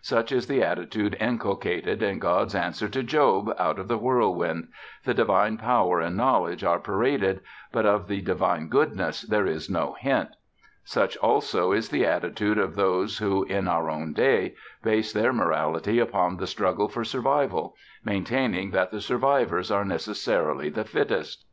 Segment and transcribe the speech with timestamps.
[0.00, 4.68] Such is the attitude inculcated in God's answer to Job out of the whirlwind:
[5.04, 9.94] the divine power and knowledge are paraded, but of the divine goodness there is no
[10.00, 10.30] hint.
[10.84, 15.98] Such also is the attitude of those who, in our own day, base their morality
[15.98, 21.44] upon the struggle for survival, maintaining that the survivors are necessarily the fittest.